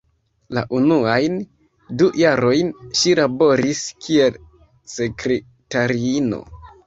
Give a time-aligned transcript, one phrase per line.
[0.57, 1.35] La unuajn
[1.99, 4.41] du jarojn ŝi laboris kiel
[4.97, 6.41] sekretariino.